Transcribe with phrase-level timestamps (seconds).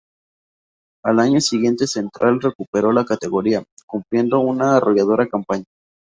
[1.05, 5.65] Al año siguiente Central recuperó la categoría, cumpliendo una arrolladora campaña.